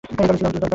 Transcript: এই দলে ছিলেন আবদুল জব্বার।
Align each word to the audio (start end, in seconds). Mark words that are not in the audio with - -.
এই 0.09 0.15
দলে 0.17 0.33
ছিলেন 0.37 0.47
আবদুল 0.49 0.55
জব্বার। 0.55 0.69